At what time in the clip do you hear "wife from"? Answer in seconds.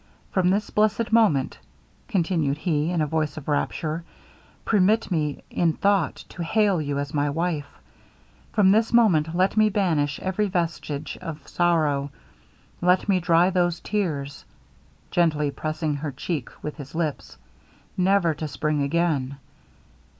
7.29-8.71